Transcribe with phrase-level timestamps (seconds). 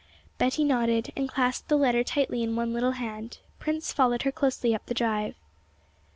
[0.39, 4.73] Betty nodded, and clasped the letter tightly in one little hand, Prince followed her closely
[4.73, 5.35] up the drive.